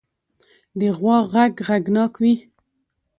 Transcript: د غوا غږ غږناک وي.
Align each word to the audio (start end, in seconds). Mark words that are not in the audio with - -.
د 0.79 0.81
غوا 0.97 1.17
غږ 1.33 1.53
غږناک 1.67 2.13
وي. 2.21 2.35